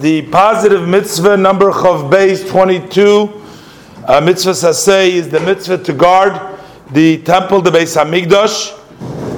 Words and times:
the 0.00 0.22
positive 0.28 0.88
mitzvah 0.88 1.36
number 1.36 1.70
Chav 1.70 2.10
Beis 2.10 2.48
22. 2.48 3.42
Uh, 4.06 4.20
mitzvah 4.22 4.52
Saseh 4.52 5.10
is 5.10 5.28
the 5.28 5.40
mitzvah 5.40 5.76
to 5.76 5.92
guard 5.92 6.58
the 6.92 7.18
temple, 7.18 7.60
the 7.60 7.70
Beis 7.70 8.02
Hamikdash, 8.02 8.78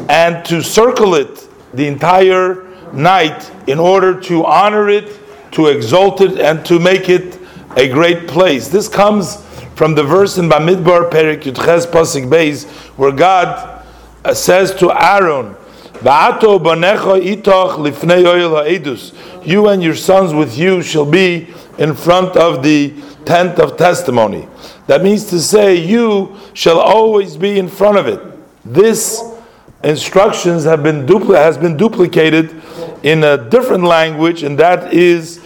and 0.08 0.44
to 0.44 0.62
circle 0.62 1.16
it 1.16 1.48
the 1.74 1.88
entire 1.88 2.64
night 2.92 3.50
in 3.66 3.80
order 3.80 4.20
to 4.20 4.46
honor 4.46 4.88
it, 4.88 5.18
to 5.50 5.66
exalt 5.66 6.20
it, 6.20 6.38
and 6.38 6.64
to 6.64 6.78
make 6.78 7.08
it 7.08 7.40
a 7.76 7.88
great 7.88 8.28
place. 8.28 8.68
This 8.68 8.86
comes 8.86 9.44
from 9.74 9.96
the 9.96 10.04
verse 10.04 10.38
in 10.38 10.48
Bamidbar 10.48 11.10
Perik 11.10 11.42
Yudches 11.42 11.86
Pasik 11.86 12.30
Beis, 12.30 12.70
where 12.96 13.10
God 13.10 13.84
uh, 14.24 14.32
says 14.32 14.72
to 14.76 14.92
Aaron, 14.92 15.56
You 19.44 19.68
and 19.68 19.82
your 19.82 19.94
sons 19.94 20.34
with 20.34 20.58
you 20.58 20.82
shall 20.82 21.04
be 21.06 21.46
in 21.78 21.94
front 21.94 22.36
of 22.36 22.62
the 22.62 22.92
tent 23.24 23.58
of 23.60 23.76
testimony. 23.76 24.48
That 24.88 25.02
means 25.02 25.26
to 25.26 25.40
say, 25.40 25.76
you 25.76 26.36
shall 26.54 26.80
always 26.80 27.36
be 27.36 27.58
in 27.58 27.68
front 27.68 27.98
of 27.98 28.08
it. 28.08 28.20
This 28.64 29.22
instructions 29.84 30.64
have 30.64 30.82
been 30.82 31.06
dupli- 31.06 31.36
has 31.36 31.56
been 31.56 31.76
duplicated 31.76 32.60
in 33.02 33.22
a 33.24 33.36
different 33.36 33.84
language, 33.84 34.42
and 34.42 34.58
that 34.58 34.92
is 34.92 35.38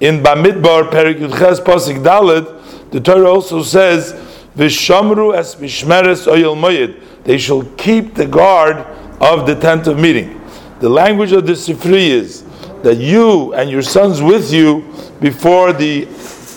in 0.00 0.22
Bamidbar 0.22 0.90
Perik 0.90 1.18
Yudches 1.18 1.60
Pasik 1.60 2.02
Dalet. 2.02 2.90
The 2.90 3.00
Torah 3.00 3.30
also 3.30 3.62
says, 3.62 4.14
"Vishamru 4.56 5.36
es 5.36 5.56
mishmeres 5.56 6.26
oyel 6.26 6.56
moyed." 6.56 6.94
They 7.24 7.38
shall 7.38 7.62
keep 7.76 8.14
the 8.14 8.26
guard 8.26 8.84
of 9.24 9.46
the 9.46 9.54
tent 9.54 9.86
of 9.86 9.98
meeting. 9.98 10.40
The 10.80 10.88
language 10.88 11.32
of 11.32 11.46
the 11.46 11.52
Sifri 11.52 12.08
is 12.08 12.44
that 12.82 12.96
you 12.96 13.54
and 13.54 13.70
your 13.70 13.82
sons 13.82 14.20
with 14.20 14.52
you 14.52 14.82
before 15.20 15.72
the 15.72 16.04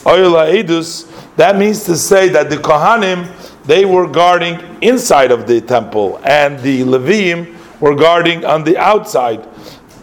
oyel 0.05 0.35
edus. 0.45 1.07
That 1.37 1.57
means 1.57 1.85
to 1.85 1.95
say 1.95 2.27
that 2.29 2.49
the 2.49 2.57
Kohanim 2.57 3.31
they 3.65 3.83
were 3.83 4.07
guarding 4.07 4.61
inside 4.81 5.29
of 5.29 5.45
the 5.45 5.59
temple, 5.59 6.21
and 6.23 6.57
the 6.59 6.81
Levim 6.83 7.53
were 7.81 7.95
guarding 7.95 8.45
on 8.45 8.63
the 8.63 8.77
outside. 8.77 9.45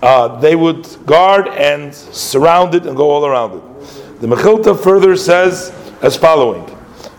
Uh, 0.02 0.38
they 0.38 0.54
would 0.54 0.86
guard 1.06 1.48
and 1.48 1.94
surround 1.94 2.74
it 2.74 2.84
and 2.84 2.94
go 2.94 3.10
all 3.10 3.24
around 3.24 3.56
it. 3.56 4.20
The 4.20 4.26
Mechilta 4.26 4.78
further 4.78 5.16
says 5.16 5.70
as 6.02 6.14
following. 6.14 6.64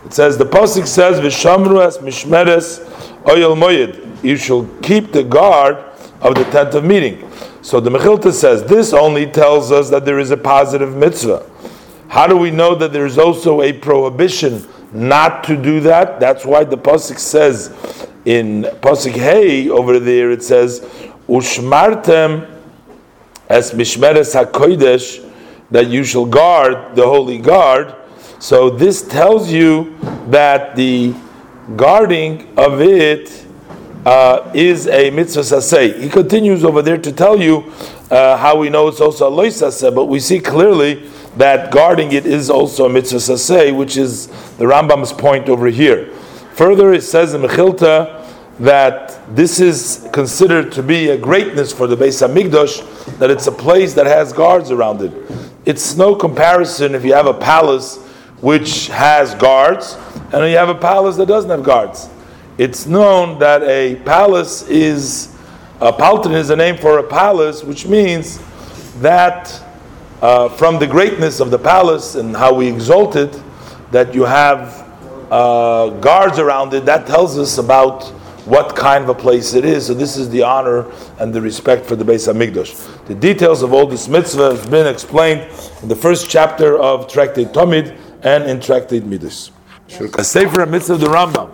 It 0.04 0.14
says 0.14 0.38
the 0.38 0.44
pasuk 0.44 0.86
says 0.86 1.18
v'shamru 1.18 1.84
as 1.84 1.98
mishmeres 1.98 2.78
oyel 3.26 3.56
moyed. 3.56 4.24
You 4.24 4.36
shall 4.36 4.66
keep 4.82 5.12
the 5.12 5.22
guard 5.22 5.76
of 6.20 6.34
the 6.34 6.44
tent 6.44 6.74
of 6.74 6.84
meeting. 6.84 7.30
So 7.62 7.80
the 7.80 7.90
Mechilta 7.90 8.32
says 8.32 8.64
this 8.64 8.92
only 8.92 9.26
tells 9.26 9.72
us 9.72 9.90
that 9.90 10.04
there 10.04 10.18
is 10.18 10.30
a 10.30 10.36
positive 10.36 10.96
mitzvah. 10.96 11.44
How 12.08 12.26
do 12.26 12.36
we 12.36 12.50
know 12.50 12.74
that 12.76 12.92
there 12.92 13.06
is 13.06 13.18
also 13.18 13.62
a 13.62 13.72
prohibition 13.72 14.66
not 14.92 15.44
to 15.44 15.56
do 15.56 15.80
that? 15.80 16.20
That's 16.20 16.46
why 16.46 16.64
the 16.64 16.78
pasuk 16.78 17.18
says 17.18 18.08
in 18.24 18.62
pasuk 18.80 19.12
Hey 19.12 19.68
over 19.68 19.98
there 19.98 20.30
it 20.30 20.42
says 20.42 20.80
ushmartem 21.28 22.48
as 23.48 23.72
mishmeres 23.72 24.34
hakodesh 24.34 25.22
that 25.70 25.88
you 25.88 26.04
shall 26.04 26.26
guard 26.26 26.94
the 26.94 27.04
holy 27.04 27.38
guard. 27.38 27.94
So 28.38 28.70
this 28.70 29.02
tells 29.02 29.50
you 29.50 29.96
that 30.28 30.76
the 30.76 31.14
guarding 31.74 32.56
of 32.56 32.80
it 32.80 33.44
uh, 34.04 34.52
is 34.54 34.86
a 34.86 35.10
mitzvah 35.10 35.40
saseh. 35.40 36.00
He 36.00 36.08
continues 36.08 36.64
over 36.64 36.80
there 36.80 36.98
to 36.98 37.10
tell 37.10 37.40
you 37.40 37.72
uh, 38.10 38.36
how 38.36 38.56
we 38.56 38.70
know 38.70 38.86
it's 38.86 39.00
also 39.00 39.28
a 39.28 39.30
loy 39.30 39.48
saseh, 39.48 39.92
but 39.92 40.04
we 40.04 40.20
see 40.20 40.38
clearly 40.38 41.10
that 41.36 41.72
guarding 41.72 42.12
it 42.12 42.24
is 42.24 42.48
also 42.48 42.86
a 42.86 42.88
mitzvah 42.88 43.18
saseh, 43.18 43.76
which 43.76 43.96
is 43.96 44.28
the 44.58 44.64
Rambam's 44.64 45.12
point 45.12 45.48
over 45.48 45.66
here. 45.66 46.12
Further, 46.54 46.92
it 46.92 47.02
says 47.02 47.34
in 47.34 47.42
Mechilta 47.42 48.24
that 48.60 49.20
this 49.34 49.58
is 49.60 50.08
considered 50.12 50.70
to 50.72 50.82
be 50.82 51.08
a 51.08 51.18
greatness 51.18 51.72
for 51.72 51.86
the 51.86 51.96
Beis 51.96 52.26
Hamikdash, 52.26 53.18
that 53.18 53.30
it's 53.30 53.48
a 53.48 53.52
place 53.52 53.92
that 53.94 54.06
has 54.06 54.32
guards 54.32 54.70
around 54.70 55.02
it. 55.02 55.12
It's 55.66 55.96
no 55.96 56.14
comparison 56.14 56.94
if 56.94 57.04
you 57.04 57.12
have 57.12 57.26
a 57.26 57.34
palace 57.34 58.05
which 58.40 58.88
has 58.88 59.34
guards 59.34 59.96
and 60.32 60.50
you 60.50 60.56
have 60.56 60.68
a 60.68 60.74
palace 60.74 61.16
that 61.16 61.26
doesn't 61.26 61.50
have 61.50 61.62
guards. 61.62 62.08
It's 62.58 62.86
known 62.86 63.38
that 63.38 63.62
a 63.62 63.96
palace 63.96 64.68
is 64.68 65.34
a 65.80 65.92
paltin 65.92 66.32
is 66.32 66.48
a 66.48 66.56
name 66.56 66.78
for 66.78 66.98
a 66.98 67.02
palace, 67.02 67.62
which 67.62 67.86
means 67.86 68.40
that 69.00 69.62
uh, 70.22 70.48
from 70.48 70.78
the 70.78 70.86
greatness 70.86 71.38
of 71.38 71.50
the 71.50 71.58
palace 71.58 72.14
and 72.14 72.34
how 72.34 72.54
we 72.54 72.66
exalt 72.66 73.14
it, 73.14 73.42
that 73.90 74.14
you 74.14 74.24
have 74.24 74.86
uh, 75.30 75.90
guards 76.00 76.38
around 76.38 76.72
it. 76.72 76.86
That 76.86 77.06
tells 77.06 77.38
us 77.38 77.58
about 77.58 78.04
what 78.46 78.74
kind 78.74 79.04
of 79.04 79.10
a 79.10 79.14
place 79.14 79.52
it 79.52 79.66
is. 79.66 79.88
So 79.88 79.94
this 79.94 80.16
is 80.16 80.30
the 80.30 80.42
honor 80.42 80.90
and 81.18 81.34
the 81.34 81.42
respect 81.42 81.84
for 81.84 81.94
the 81.94 82.04
Beis 82.04 82.32
Hamikdash. 82.32 83.04
The 83.06 83.14
details 83.14 83.62
of 83.62 83.74
all 83.74 83.86
this 83.86 84.08
mitzvah 84.08 84.56
have 84.56 84.70
been 84.70 84.86
explained 84.86 85.50
in 85.82 85.88
the 85.88 85.96
first 85.96 86.30
chapter 86.30 86.78
of 86.78 87.06
Tractate 87.06 87.52
Tomid 87.52 87.98
and 88.26 88.44
in 88.50 88.58
Tractate 88.58 89.04
Midas. 89.04 89.52
A 90.18 90.24
Sefer 90.24 90.66
Mitzvah 90.66 90.96
the 90.96 91.06
Rambam. 91.06 91.52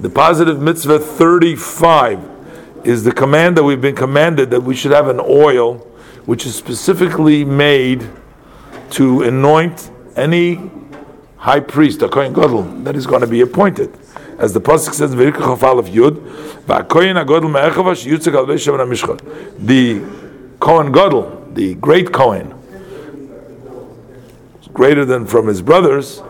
The 0.00 0.08
positive 0.08 0.58
mitzvah 0.58 0.98
35 0.98 2.84
is 2.84 3.04
the 3.04 3.12
command 3.12 3.58
that 3.58 3.64
we've 3.64 3.82
been 3.82 3.94
commanded 3.94 4.50
that 4.50 4.62
we 4.62 4.74
should 4.74 4.92
have 4.92 5.08
an 5.08 5.20
oil 5.20 5.74
which 6.24 6.46
is 6.46 6.54
specifically 6.54 7.44
made 7.44 8.08
to 8.92 9.22
anoint 9.22 9.90
any 10.16 10.70
high 11.36 11.60
priest, 11.60 12.00
a 12.00 12.08
Kohen 12.08 12.32
Gadol, 12.32 12.62
that 12.84 12.96
is 12.96 13.06
going 13.06 13.20
to 13.20 13.26
be 13.26 13.42
appointed. 13.42 13.94
As 14.38 14.54
the 14.54 14.60
Pasuk 14.60 14.94
says, 14.94 15.14
Yud, 15.14 16.16
the 19.66 20.56
Kohen 20.60 20.92
Gadol, 20.92 21.48
the 21.52 21.74
great 21.74 22.12
Kohen, 22.12 22.59
greater 24.72 25.04
than 25.04 25.26
from 25.26 25.46
his 25.46 25.62
brothers, 25.62 26.22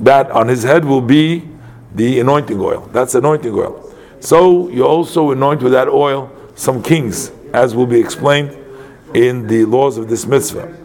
that 0.00 0.30
on 0.30 0.48
his 0.48 0.62
head 0.62 0.84
will 0.84 1.00
be 1.00 1.48
the 1.94 2.20
anointing 2.20 2.60
oil. 2.60 2.88
That's 2.92 3.14
anointing 3.14 3.52
oil. 3.52 3.92
So 4.20 4.68
you 4.68 4.86
also 4.86 5.30
anoint 5.30 5.62
with 5.62 5.72
that 5.72 5.88
oil 5.88 6.30
some 6.54 6.82
kings, 6.82 7.30
as 7.52 7.74
will 7.74 7.86
be 7.86 8.00
explained 8.00 8.56
in 9.14 9.46
the 9.46 9.64
laws 9.64 9.96
of 9.96 10.08
this 10.08 10.26
mitzvah. 10.26 10.76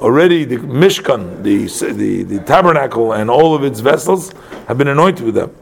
Already 0.00 0.44
the 0.44 0.56
Mishkan, 0.56 1.42
the, 1.42 1.66
the, 1.92 2.22
the 2.22 2.44
tabernacle, 2.44 3.12
and 3.12 3.30
all 3.30 3.54
of 3.54 3.64
its 3.64 3.80
vessels 3.80 4.32
have 4.66 4.78
been 4.78 4.88
anointed 4.88 5.24
with 5.24 5.34
them. 5.34 5.54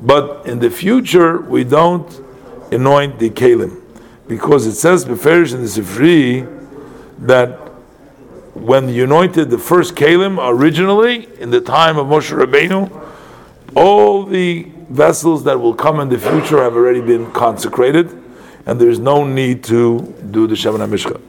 But 0.00 0.46
in 0.46 0.58
the 0.58 0.70
future, 0.70 1.40
we 1.40 1.64
don't 1.64 2.08
anoint 2.72 3.18
the 3.18 3.30
kalim. 3.30 3.80
Because 4.28 4.66
it 4.66 4.74
says, 4.74 5.04
Beferish 5.04 5.54
in 5.54 5.62
the 5.62 5.68
Sifri, 5.68 6.46
that 7.18 7.71
when 8.62 8.88
you 8.88 9.04
anointed 9.04 9.50
the 9.50 9.58
first 9.58 9.94
kalim 9.96 10.38
originally, 10.40 11.28
in 11.40 11.50
the 11.50 11.60
time 11.60 11.98
of 11.98 12.06
Moshe 12.06 12.30
Rabbeinu, 12.30 12.90
all 13.74 14.24
the 14.24 14.70
vessels 14.88 15.44
that 15.44 15.58
will 15.58 15.74
come 15.74 15.98
in 16.00 16.08
the 16.08 16.18
future 16.18 16.62
have 16.62 16.74
already 16.76 17.00
been 17.00 17.30
consecrated, 17.32 18.10
and 18.66 18.80
there's 18.80 18.98
no 18.98 19.24
need 19.26 19.64
to 19.64 20.14
do 20.30 20.46
the 20.46 20.54
Shemin 20.54 20.86
HaMishcha. 20.86 21.20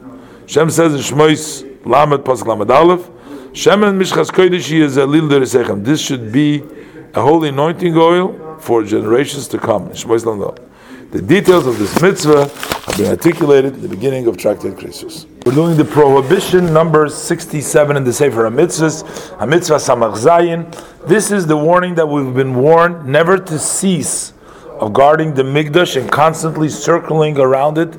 Shem 0.48 0.70
says 0.70 0.94
in 0.94 1.00
Shmois 1.00 1.62
Lamed 1.84 2.24
Pasuk 2.24 2.46
Lamed 2.46 2.70
Aleph, 2.70 3.08
Shemin 3.52 3.98
Mishchas 3.98 4.30
Kodesh 4.30 4.70
is 4.70 4.96
a 4.96 5.06
lil 5.06 5.28
deresechem. 5.28 5.84
This 5.84 6.00
should 6.00 6.30
be 6.30 6.62
a 7.14 7.20
holy 7.20 7.48
anointing 7.48 7.96
oil 7.96 8.58
for 8.60 8.84
generations 8.84 9.48
to 9.48 9.58
come. 9.58 9.88
Shmois 9.90 10.24
Lamed 10.24 11.10
The 11.10 11.22
details 11.22 11.66
of 11.66 11.78
this 11.78 12.00
mitzvah 12.00 12.48
have 12.48 12.96
been 12.96 13.10
articulated 13.10 13.74
in 13.74 13.82
the 13.82 13.88
beginning 13.88 14.26
of 14.26 14.36
Tractate 14.36 14.74
Krisus. 14.74 15.26
We're 15.44 15.52
doing 15.52 15.76
the 15.76 15.84
prohibition 15.84 16.72
number 16.72 17.06
67 17.06 17.98
in 17.98 18.04
the 18.04 18.14
Sefer 18.14 18.48
HaMitzvahs, 18.48 19.36
HaMitzvah 19.36 19.78
Samach 19.78 20.16
Zayin. 20.16 21.06
This 21.06 21.30
is 21.30 21.46
the 21.46 21.54
warning 21.54 21.96
that 21.96 22.06
we've 22.06 22.32
been 22.32 22.54
warned 22.54 23.04
never 23.04 23.36
to 23.36 23.58
cease 23.58 24.32
of 24.80 24.94
guarding 24.94 25.34
the 25.34 25.42
Mikdash 25.42 26.00
and 26.00 26.10
constantly 26.10 26.70
circling 26.70 27.38
around 27.38 27.76
it 27.76 27.94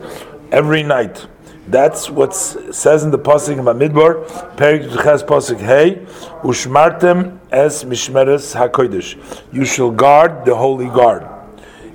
every 0.51 0.81
night. 0.81 1.27
That's 1.67 2.09
what 2.09 2.33
says 2.33 3.03
in 3.03 3.11
the 3.11 3.19
pasuk 3.19 3.59
in 3.59 3.65
Bamidbar, 3.65 4.25
Perik 4.55 4.91
Ches 5.03 5.21
pasuk 5.21 5.59
Hey, 5.59 6.03
Ushmartem 6.41 7.37
es 7.51 7.83
mishmeres 7.83 8.55
hakodesh. 8.55 9.19
You 9.53 9.65
shall 9.65 9.91
guard 9.91 10.45
the 10.45 10.55
holy 10.55 10.87
guard. 10.87 11.27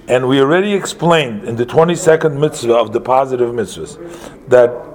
And 0.06 0.28
we 0.28 0.40
already 0.40 0.74
explained 0.74 1.42
in 1.42 1.56
the 1.56 1.66
22nd 1.66 2.38
mitzvah 2.38 2.74
of 2.74 2.92
the 2.92 3.00
positive 3.00 3.52
mitzvahs 3.52 3.98
that 4.48 4.89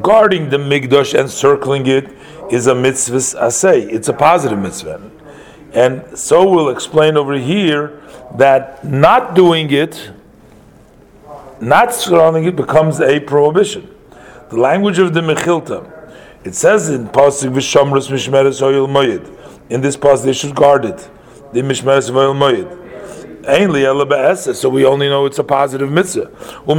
guarding 0.00 0.48
the 0.48 0.56
Mikdash 0.56 1.18
and 1.18 1.30
circling 1.30 1.86
it 1.86 2.10
is 2.50 2.66
a 2.66 2.74
mitzvah 2.74 3.18
asay. 3.18 3.92
It's 3.92 4.08
a 4.08 4.12
positive 4.12 4.58
mitzvah. 4.58 5.10
And 5.72 6.18
so 6.18 6.48
we'll 6.48 6.70
explain 6.70 7.16
over 7.16 7.34
here 7.34 8.02
that 8.36 8.84
not 8.84 9.34
doing 9.34 9.70
it 9.70 10.10
not 11.62 11.94
surrounding 11.94 12.44
it 12.44 12.56
becomes 12.56 13.00
a 13.00 13.20
prohibition. 13.20 13.88
The 14.50 14.56
language 14.56 14.98
of 14.98 15.14
the 15.14 15.20
Mechilta 15.20 15.88
It 16.44 16.56
says 16.56 16.90
in 16.90 17.06
Pasuk 17.06 17.52
V'Shamrus 17.54 18.10
Mishmeres 18.10 18.60
Oyel 18.60 18.88
Moyed. 18.88 19.24
In 19.70 19.80
this 19.80 19.96
pasuk, 19.96 20.24
they 20.24 20.32
should 20.32 20.56
guard 20.56 20.84
it. 20.84 21.08
The 21.52 21.60
Mishmeres 21.60 22.10
Oyel 22.10 22.34
Moyed. 22.34 22.80
So 24.56 24.68
we 24.68 24.84
only 24.84 25.08
know 25.08 25.26
it's 25.26 25.38
a 25.38 25.44
positive 25.44 25.90
mitzvah. 25.90 26.26
Where 26.64 26.76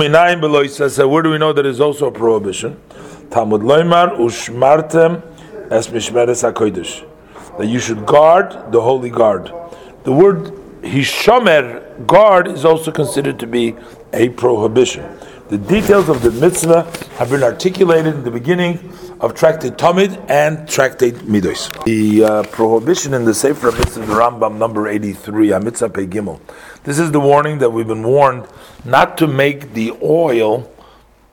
do 1.24 1.30
we 1.32 1.38
know 1.38 1.54
that 1.54 1.66
it's 1.66 1.80
also 1.80 2.08
a 2.08 2.12
prohibition? 2.12 2.80
Talmud 3.34 3.62
Loimar 3.62 4.16
Ushmartem 4.20 5.24
Es 5.72 5.88
Mishmeres 5.88 6.44
HaKodesh. 6.44 7.04
That 7.58 7.66
you 7.66 7.80
should 7.80 8.06
guard 8.06 8.72
the 8.72 8.80
holy 8.80 9.10
guard. 9.10 9.52
The 10.04 10.12
word 10.12 10.54
Hishomer, 10.84 12.06
guard, 12.06 12.48
is 12.48 12.64
also 12.64 12.92
considered 12.92 13.40
to 13.40 13.48
be 13.48 13.76
a 14.14 14.30
prohibition. 14.30 15.18
The 15.50 15.58
details 15.58 16.10
of 16.10 16.22
the 16.22 16.30
mitzvah 16.30 16.84
have 17.18 17.32
been 17.32 17.42
articulated 17.42 18.14
in 18.14 18.24
the 18.24 18.30
beginning 18.30 18.78
of 19.20 19.34
Tractate 19.34 19.78
Tamid 19.78 20.30
and 20.30 20.68
Tractate 20.68 21.16
Midos. 21.26 21.72
The 21.86 22.24
uh, 22.24 22.44
prohibition 22.44 23.16
in 23.16 23.26
the 23.26 23.34
Sefer 23.34 23.72
Mitzvah, 23.72 24.06
Rambam 24.06 24.60
number 24.60 24.88
83, 24.88 25.50
Amitzah 25.50 25.92
Pei 25.92 26.06
Gimel. 26.06 26.40
This 26.84 27.00
is 27.00 27.12
the 27.12 27.20
warning 27.20 27.58
that 27.60 27.72
we've 27.72 27.88
been 27.88 28.04
warned 28.04 28.46
not 28.86 29.18
to 29.18 29.26
make 29.26 29.74
the 29.74 29.92
oil 30.04 30.70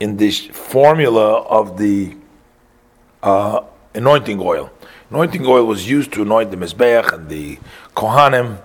in 0.01 0.17
this 0.17 0.37
formula 0.47 1.41
of 1.43 1.77
the 1.77 2.15
uh, 3.23 3.61
anointing 3.93 4.39
oil. 4.39 4.71
Anointing 5.09 5.45
oil 5.45 5.65
was 5.65 5.87
used 5.87 6.11
to 6.13 6.23
anoint 6.23 6.49
the 6.51 6.57
Mizbeach 6.57 7.13
and 7.13 7.29
the 7.29 7.59
Kohanim 7.95 8.57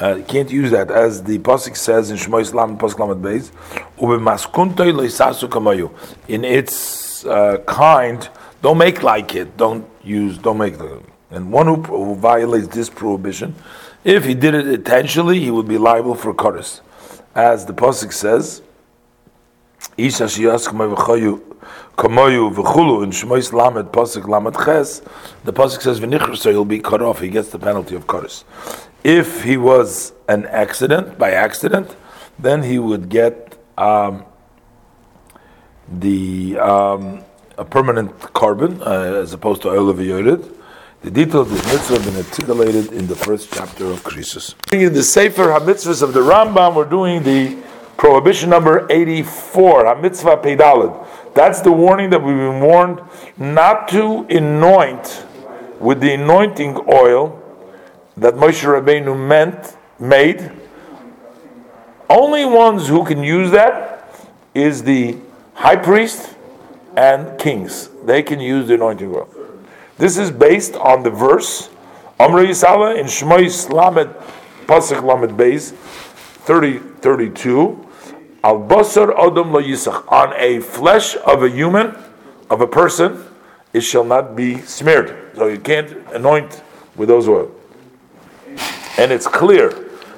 uh, 0.00 0.14
you 0.14 0.22
can't 0.22 0.48
use 0.48 0.70
that, 0.70 0.92
as 0.92 1.24
the 1.24 1.38
pasuk 1.40 1.76
says 1.76 2.10
in 2.12 2.16
Shmois 2.16 2.54
Lamed 2.54 2.78
pasuk 2.78 3.00
Lamed 3.00 3.20
Beis. 3.20 3.50
In 6.28 6.44
its 6.44 7.24
uh, 7.24 7.58
kind, 7.66 8.28
don't 8.62 8.78
make 8.78 9.02
like 9.02 9.34
it. 9.34 9.56
Don't 9.56 9.84
use. 10.04 10.38
Don't 10.38 10.58
make 10.58 10.78
the. 10.78 11.02
And 11.32 11.50
one 11.50 11.66
who, 11.66 11.82
who 11.82 12.14
violates 12.14 12.68
this 12.68 12.88
prohibition, 12.88 13.56
if 14.04 14.24
he 14.24 14.34
did 14.34 14.54
it 14.54 14.68
intentionally, 14.68 15.40
he 15.40 15.50
would 15.50 15.66
be 15.66 15.78
liable 15.78 16.14
for 16.14 16.32
kores, 16.32 16.80
as 17.34 17.66
the 17.66 17.74
pasuk 17.74 18.12
says. 18.12 18.62
Isha 19.98 20.24
shiyas 20.24 20.68
kamayu 20.68 21.42
kamoyu 21.96 22.54
v'chulu 22.54 23.02
in 23.02 23.10
Shmois 23.10 23.52
Lamed 23.52 23.90
pasuk 23.92 24.28
Lamed 24.28 24.54
Ches, 24.54 25.02
the 25.42 25.52
pasuk 25.52 25.82
says 25.82 25.98
v'nichur, 25.98 26.36
so 26.36 26.50
he'll 26.50 26.64
be 26.64 26.78
cut 26.78 27.02
off. 27.02 27.20
He 27.20 27.28
gets 27.28 27.48
the 27.48 27.58
penalty 27.58 27.96
of 27.96 28.06
kores. 28.06 28.44
If 29.02 29.42
he 29.42 29.56
was 29.56 30.12
an 30.28 30.46
accident, 30.46 31.18
by 31.18 31.32
accident, 31.32 31.96
then 32.38 32.62
he 32.62 32.78
would 32.78 33.08
get 33.08 33.58
um, 33.76 34.24
the 35.88 36.58
um, 36.58 37.24
a 37.56 37.64
permanent 37.64 38.16
korban 38.20 38.80
uh, 38.80 39.20
as 39.20 39.32
opposed 39.32 39.62
to 39.62 39.70
oil 39.70 39.90
of 39.90 40.00
yored. 40.00 40.44
The 41.02 41.10
details 41.10 41.50
of 41.50 41.50
this 41.50 41.72
mitzvah 41.72 41.94
have 41.94 42.04
been 42.04 42.24
articulated 42.24 42.92
in 42.92 43.06
the 43.06 43.14
first 43.14 43.52
chapter 43.52 43.86
of 43.86 44.02
Krisus. 44.02 44.54
In 44.72 44.92
the 44.92 45.02
Sefer 45.02 45.44
HaMitzvahs 45.44 46.02
of 46.02 46.12
the 46.12 46.20
Rambam, 46.20 46.74
we're 46.74 46.84
doing 46.84 47.22
the 47.22 47.56
prohibition 47.98 48.48
number 48.48 48.86
84, 48.88 49.84
HaMitzvah 49.84 50.42
Pei 50.42 50.56
Daled. 50.56 51.34
That's 51.34 51.60
the 51.60 51.72
warning 51.72 52.10
that 52.10 52.22
we've 52.22 52.36
been 52.36 52.60
warned 52.60 53.02
not 53.36 53.88
to 53.88 54.24
anoint 54.30 55.26
with 55.80 56.00
the 56.00 56.14
anointing 56.14 56.78
oil 56.88 57.42
that 58.16 58.34
Moshe 58.34 58.64
Rabbeinu 58.64 59.18
meant 59.18 59.76
made. 59.98 60.50
Only 62.08 62.44
ones 62.46 62.88
who 62.88 63.04
can 63.04 63.22
use 63.22 63.50
that 63.50 64.08
is 64.54 64.84
the 64.84 65.18
high 65.54 65.76
priest 65.76 66.34
and 66.96 67.38
kings. 67.38 67.90
They 68.04 68.22
can 68.22 68.40
use 68.40 68.68
the 68.68 68.74
anointing 68.74 69.14
oil. 69.14 69.28
This 69.98 70.16
is 70.16 70.30
based 70.30 70.76
on 70.76 71.02
the 71.02 71.10
verse 71.10 71.68
Amr 72.20 72.44
Yisala 72.46 72.96
in 72.98 73.06
Shmois 73.06 73.68
Lamed 73.70 74.14
Pasuk 74.66 75.02
Lamed 75.02 75.36
Beis 75.38 75.72
30 75.72 76.78
32 76.78 77.87
Al 78.44 78.60
Basar 78.60 79.12
Adam 79.18 79.52
Lo 79.52 79.62
Yisach 79.62 80.10
on 80.10 80.32
a 80.36 80.60
flesh 80.60 81.16
of 81.26 81.42
a 81.42 81.50
human 81.50 81.96
of 82.50 82.60
a 82.60 82.66
person 82.66 83.24
it 83.72 83.82
shall 83.82 84.04
not 84.04 84.34
be 84.34 84.58
smeared. 84.62 85.36
So 85.36 85.46
you 85.48 85.58
can't 85.58 85.90
anoint 86.12 86.62
with 86.96 87.08
those 87.08 87.28
oil 87.28 87.52
and 88.98 89.12
it's 89.12 89.28
clear, 89.28 89.70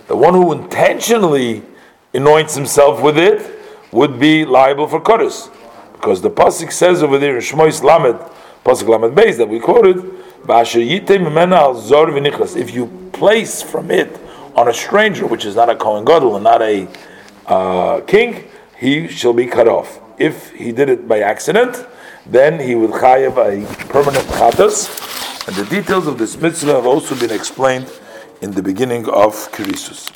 the 0.08 0.16
one 0.16 0.34
who 0.34 0.52
intentionally 0.52 1.62
anoints 2.14 2.54
himself 2.54 3.02
with 3.02 3.18
it 3.18 3.58
would 3.92 4.18
be 4.18 4.44
liable 4.44 4.88
for 4.88 5.00
Kodesh. 5.00 5.50
Because 5.92 6.22
the 6.22 6.30
Pasuk 6.30 6.72
says 6.72 7.02
over 7.02 7.18
there 7.18 7.36
in 7.36 7.42
Shmois 7.42 7.82
Lamed, 7.82 8.18
Pasuk 8.64 8.88
Lamed 8.88 9.14
Beis 9.16 9.36
that 9.36 9.48
we 9.48 9.60
quoted, 9.60 9.98
if 12.56 12.74
you 12.74 12.86
place 13.12 13.62
from 13.62 13.90
it 13.90 14.20
on 14.56 14.68
a 14.68 14.72
stranger, 14.72 15.26
which 15.26 15.44
is 15.44 15.54
not 15.54 15.68
a 15.68 15.76
Kohen 15.76 16.06
Gadol 16.06 16.36
and 16.36 16.44
not 16.44 16.62
a 16.62 16.88
uh, 17.46 18.00
king, 18.02 18.44
he 18.78 19.08
shall 19.08 19.32
be 19.32 19.46
cut 19.46 19.68
off. 19.68 20.00
If 20.18 20.50
he 20.52 20.72
did 20.72 20.88
it 20.88 21.08
by 21.08 21.20
accident, 21.20 21.86
then 22.26 22.60
he 22.60 22.74
would 22.74 22.90
chayav 22.90 23.36
a 23.38 23.86
permanent 23.86 24.26
chatas. 24.28 24.88
And 25.46 25.56
the 25.56 25.64
details 25.64 26.06
of 26.06 26.18
this 26.18 26.36
mitzvah 26.36 26.74
have 26.74 26.86
also 26.86 27.14
been 27.18 27.30
explained 27.30 27.90
in 28.42 28.52
the 28.52 28.62
beginning 28.62 29.08
of 29.08 29.34
Krisus. 29.52 30.10